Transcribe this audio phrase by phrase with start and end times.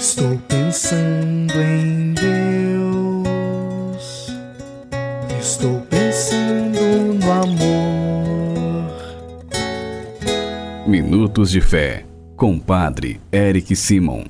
[0.00, 3.28] Estou pensando em Deus.
[5.38, 6.80] Estou pensando
[7.22, 8.88] no amor.
[10.88, 14.24] Minutos de Fé, com Padre Eric Simon.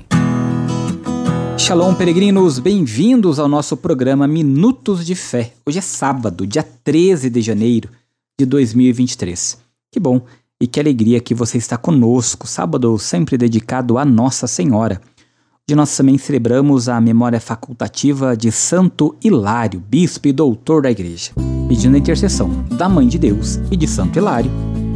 [1.57, 5.53] Shalom, peregrinos, bem-vindos ao nosso programa Minutos de Fé.
[5.65, 7.89] Hoje é sábado, dia 13 de janeiro
[8.37, 9.57] de 2023.
[9.93, 10.21] Que bom
[10.61, 12.49] e que alegria que você está conosco.
[12.49, 15.01] Sábado sempre dedicado a Nossa Senhora.
[15.71, 21.31] Hoje nós também celebramos a memória facultativa de Santo Hilário, bispo e doutor da Igreja.
[21.69, 24.51] Pedindo a intercessão da Mãe de Deus e de Santo Hilário,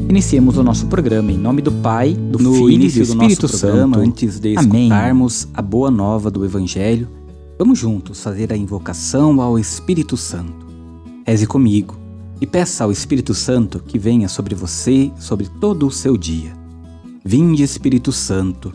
[0.09, 4.01] iniciemos o nosso programa em nome do Pai, do no Filho e do Espírito Santo.
[4.01, 5.55] Antes de escutarmos Amém.
[5.55, 7.09] a boa nova do Evangelho,
[7.57, 10.67] vamos juntos fazer a invocação ao Espírito Santo.
[11.25, 11.97] Reze comigo
[12.41, 16.53] e peça ao Espírito Santo que venha sobre você, sobre todo o seu dia.
[17.25, 18.75] Vinde, Espírito Santo,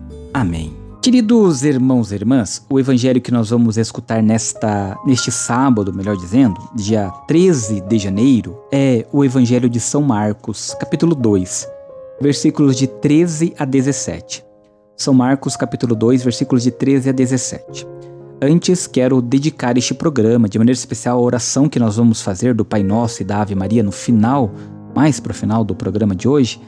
[0.33, 0.73] Amém.
[1.01, 6.55] Queridos irmãos e irmãs, o evangelho que nós vamos escutar nesta neste sábado, melhor dizendo,
[6.75, 11.67] dia 13 de janeiro, é o evangelho de São Marcos, capítulo 2,
[12.21, 14.45] versículos de 13 a 17.
[14.95, 17.87] São Marcos, capítulo 2, versículos de 13 a 17.
[18.41, 22.63] Antes, quero dedicar este programa, de maneira especial, a oração que nós vamos fazer do
[22.63, 24.51] Pai Nosso e da Ave Maria no final,
[24.95, 26.61] mais para o final do programa de hoje,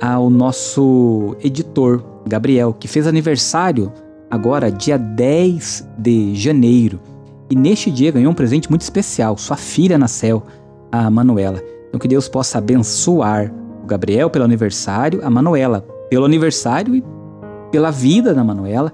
[0.00, 3.92] ao nosso editor, Gabriel, que fez aniversário
[4.30, 7.00] agora, dia 10 de janeiro.
[7.48, 9.38] E neste dia ganhou um presente muito especial.
[9.38, 10.42] Sua filha nasceu,
[10.90, 11.62] a Manuela.
[11.88, 13.52] Então que Deus possa abençoar
[13.82, 17.04] o Gabriel pelo aniversário, a Manuela pelo aniversário e
[17.70, 18.92] pela vida da Manuela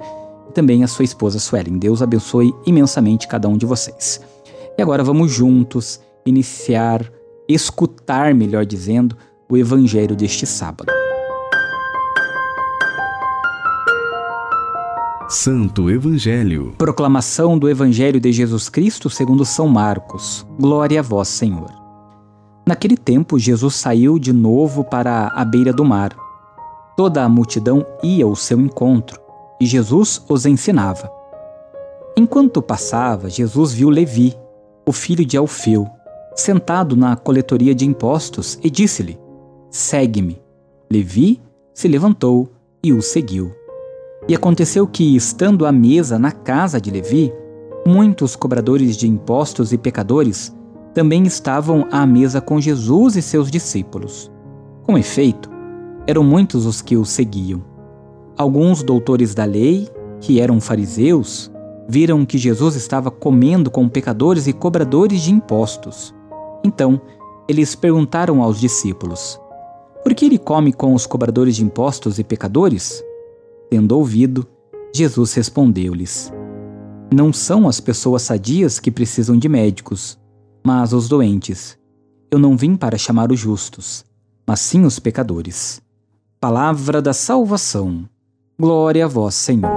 [0.48, 1.78] e também a sua esposa Suelen.
[1.78, 4.20] Deus abençoe imensamente cada um de vocês.
[4.76, 7.10] E agora vamos juntos iniciar,
[7.48, 9.16] escutar, melhor dizendo,
[9.48, 11.01] o evangelho deste sábado.
[15.32, 16.74] Santo Evangelho.
[16.76, 20.46] Proclamação do Evangelho de Jesus Cristo segundo São Marcos.
[20.60, 21.70] Glória a vós, Senhor.
[22.68, 26.14] Naquele tempo, Jesus saiu de novo para a beira do mar.
[26.98, 29.18] Toda a multidão ia ao seu encontro,
[29.58, 31.10] e Jesus os ensinava.
[32.14, 34.36] Enquanto passava, Jesus viu Levi,
[34.86, 35.88] o filho de Alfeu,
[36.36, 39.18] sentado na coletoria de impostos, e disse-lhe:
[39.70, 40.42] Segue-me.
[40.92, 41.40] Levi
[41.72, 42.52] se levantou
[42.84, 43.61] e o seguiu.
[44.28, 47.32] E aconteceu que, estando à mesa na casa de Levi,
[47.86, 50.54] muitos cobradores de impostos e pecadores
[50.94, 54.30] também estavam à mesa com Jesus e seus discípulos.
[54.84, 55.50] Com efeito,
[56.06, 57.64] eram muitos os que o seguiam.
[58.36, 59.88] Alguns doutores da lei,
[60.20, 61.50] que eram fariseus,
[61.88, 66.14] viram que Jesus estava comendo com pecadores e cobradores de impostos.
[66.64, 67.00] Então,
[67.48, 69.40] eles perguntaram aos discípulos:
[70.02, 73.02] Por que ele come com os cobradores de impostos e pecadores?
[73.72, 74.46] Tendo ouvido,
[74.94, 76.30] Jesus respondeu-lhes:
[77.10, 80.20] Não são as pessoas sadias que precisam de médicos,
[80.62, 81.78] mas os doentes.
[82.30, 84.04] Eu não vim para chamar os justos,
[84.46, 85.80] mas sim os pecadores.
[86.38, 88.06] Palavra da salvação.
[88.60, 89.72] Glória a vós, Senhor.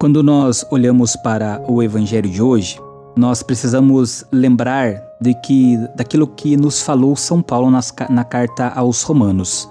[0.00, 2.80] Quando nós olhamos para o evangelho de hoje,
[3.14, 9.02] nós precisamos lembrar de que daquilo que nos falou São Paulo nas, na carta aos
[9.02, 9.68] Romanos,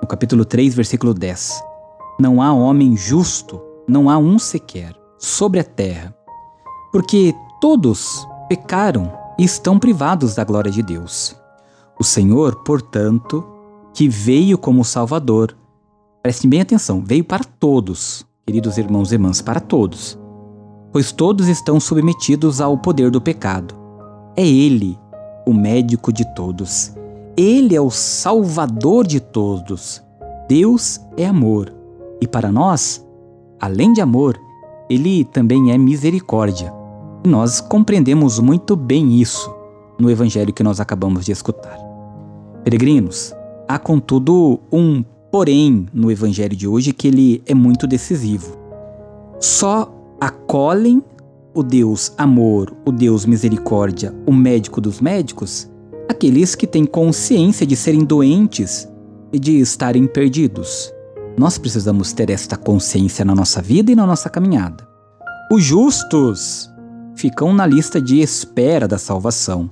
[0.00, 1.62] no capítulo 3, versículo 10.
[2.20, 6.14] Não há homem justo, não há um sequer, sobre a terra,
[6.92, 11.36] porque todos pecaram e estão privados da glória de Deus.
[11.98, 13.44] O Senhor, portanto,
[13.92, 15.56] que veio como Salvador,
[16.22, 20.18] prestem bem atenção, veio para todos, queridos irmãos e irmãs, para todos
[20.92, 23.77] pois todos estão submetidos ao poder do pecado.
[24.38, 24.96] É Ele,
[25.44, 26.94] o médico de todos.
[27.36, 30.00] Ele é o salvador de todos.
[30.48, 31.74] Deus é amor.
[32.20, 33.04] E para nós,
[33.58, 34.38] além de amor,
[34.88, 36.72] Ele também é misericórdia.
[37.24, 39.52] E nós compreendemos muito bem isso
[39.98, 41.76] no evangelho que nós acabamos de escutar.
[42.62, 43.34] Peregrinos,
[43.66, 45.02] há contudo um
[45.32, 48.56] porém no evangelho de hoje que ele é muito decisivo.
[49.40, 51.02] Só acolhem
[51.58, 55.68] o Deus amor, o Deus misericórdia, o médico dos médicos,
[56.08, 58.88] aqueles que têm consciência de serem doentes
[59.32, 60.94] de estarem perdidos.
[61.36, 64.86] Nós precisamos ter esta consciência na nossa vida e na nossa caminhada.
[65.50, 66.70] Os justos
[67.16, 69.68] ficam na lista de espera da salvação,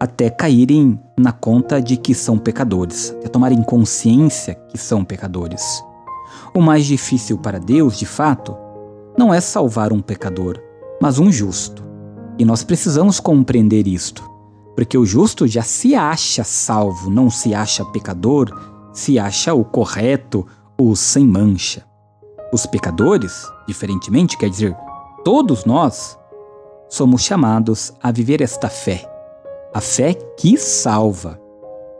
[0.00, 5.62] até caírem na conta de que são pecadores, até tomarem consciência que são pecadores.
[6.52, 8.56] O mais difícil para Deus, de fato,
[9.16, 10.60] não é salvar um pecador,
[11.04, 11.84] mas um justo.
[12.38, 14.26] E nós precisamos compreender isto,
[14.74, 18.48] porque o justo já se acha salvo, não se acha pecador,
[18.90, 20.46] se acha o correto,
[20.80, 21.84] o sem mancha.
[22.50, 24.74] Os pecadores, diferentemente, quer dizer,
[25.22, 26.18] todos nós,
[26.88, 29.06] somos chamados a viver esta fé,
[29.74, 31.38] a fé que salva.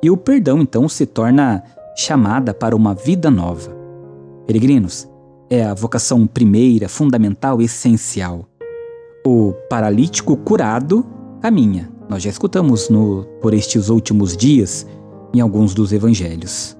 [0.02, 1.62] E o perdão então se torna
[1.94, 3.76] chamada para uma vida nova.
[4.46, 5.06] Peregrinos,
[5.50, 8.48] é a vocação primeira, fundamental, essencial.
[9.26, 11.04] O paralítico curado
[11.40, 11.90] caminha.
[12.10, 14.86] Nós já escutamos no, por estes últimos dias
[15.32, 16.76] em alguns dos evangelhos.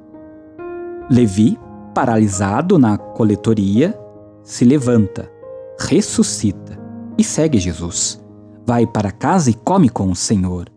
[1.11, 1.58] Levi,
[1.94, 3.99] paralisado na coletoria,
[4.43, 5.31] se levanta,
[5.81, 6.79] ressuscita
[7.17, 8.23] e segue Jesus.
[8.67, 10.69] Vai para casa e come com o Senhor.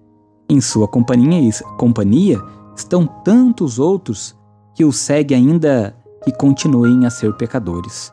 [0.49, 2.41] Em sua companhia, companhia
[2.77, 4.37] estão tantos outros
[4.73, 5.93] que o seguem ainda
[6.23, 8.09] que continuem a ser pecadores.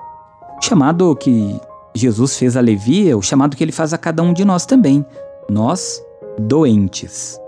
[0.60, 1.60] Chamado que
[1.96, 4.66] Jesus fez a Levi é o chamado que ele faz a cada um de nós
[4.66, 5.04] também.
[5.48, 6.02] Nós,
[6.38, 7.38] doentes,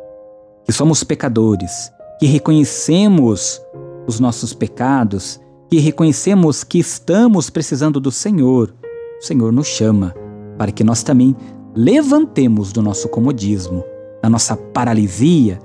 [0.65, 3.61] que somos pecadores, que reconhecemos
[4.07, 8.73] os nossos pecados, que reconhecemos que estamos precisando do Senhor.
[9.21, 10.15] O Senhor nos chama
[10.57, 11.35] para que nós também
[11.75, 13.85] levantemos do nosso comodismo,
[14.23, 15.59] da nossa paralisia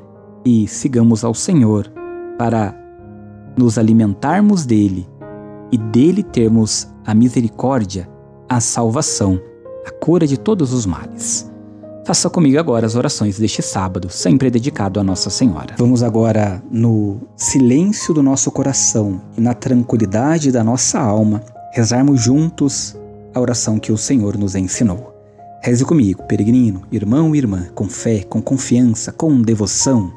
[0.44, 1.88] e sigamos ao Senhor
[2.36, 2.76] para
[3.56, 5.08] nos alimentarmos dele
[5.72, 8.11] e dele termos a misericórdia
[8.52, 9.40] a salvação,
[9.88, 11.50] a cura de todos os males.
[12.06, 15.76] Faça comigo agora as orações deste sábado, sempre dedicado a Nossa Senhora.
[15.78, 22.94] Vamos agora, no silêncio do nosso coração e na tranquilidade da nossa alma, rezarmos juntos
[23.34, 25.16] a oração que o Senhor nos ensinou.
[25.64, 30.12] Reze comigo, peregrino, irmão e irmã, com fé, com confiança, com devoção.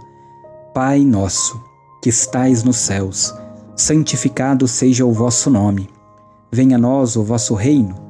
[0.75, 1.63] Pai nosso,
[2.03, 3.33] que estais nos céus,
[3.77, 5.89] santificado seja o vosso nome.
[6.51, 8.03] Venha a nós o vosso reino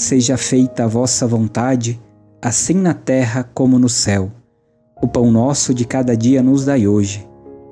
[0.00, 2.00] Seja feita a vossa vontade,
[2.40, 4.32] assim na terra como no céu.
[4.98, 7.28] O pão nosso de cada dia nos dai hoje.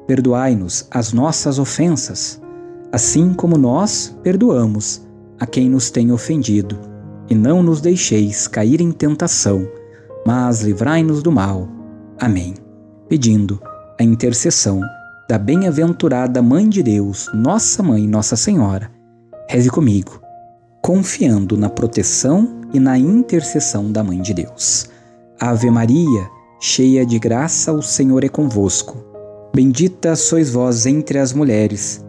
[0.06, 2.38] Perdoai-nos as nossas ofensas,
[2.92, 5.08] assim como nós perdoamos
[5.40, 6.78] a quem nos tem ofendido.
[7.30, 9.66] E não nos deixeis cair em tentação,
[10.26, 11.66] mas livrai-nos do mal.
[12.20, 12.52] Amém.
[13.08, 13.58] Pedindo
[13.98, 14.82] a intercessão
[15.30, 18.90] da bem-aventurada Mãe de Deus, Nossa Mãe, Nossa Senhora,
[19.48, 20.27] reze comigo
[20.88, 24.88] confiando na proteção e na intercessão da Mãe de Deus.
[25.38, 28.96] Ave Maria, cheia de graça, o Senhor é convosco.
[29.54, 32.02] Bendita sois vós entre as mulheres.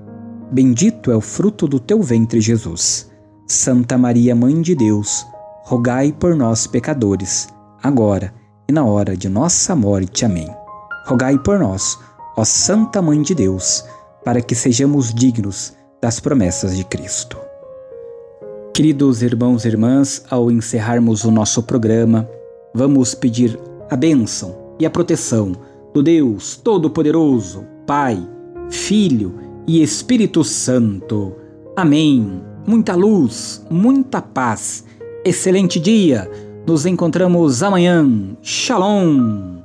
[0.49, 3.11] Bendito é o fruto do teu ventre, Jesus.
[3.45, 5.25] Santa Maria, Mãe de Deus,
[5.65, 7.49] rogai por nós, pecadores,
[7.83, 8.33] agora
[8.65, 10.23] e na hora de nossa morte.
[10.23, 10.47] Amém.
[11.05, 11.99] Rogai por nós,
[12.37, 13.83] ó Santa Mãe de Deus,
[14.23, 17.48] para que sejamos dignos das promessas de Cristo.
[18.73, 22.29] Queridos irmãos e irmãs, ao encerrarmos o nosso programa,
[22.73, 25.51] vamos pedir a bênção e a proteção
[25.93, 28.17] do Deus Todo-Poderoso, Pai,
[28.69, 29.35] Filho
[29.67, 31.35] e Espírito Santo.
[31.75, 32.41] Amém.
[32.65, 34.85] Muita luz, muita paz.
[35.25, 36.29] Excelente dia.
[36.65, 38.07] Nos encontramos amanhã.
[38.41, 39.58] Shalom.